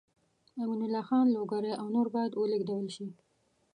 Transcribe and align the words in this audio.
امین 0.61 0.79
الله 0.85 1.03
خان 1.07 1.25
لوګری 1.35 1.73
او 1.81 1.87
نور 1.95 2.07
باید 2.15 2.31
ولېږدول 2.35 2.85
شي. 2.95 3.07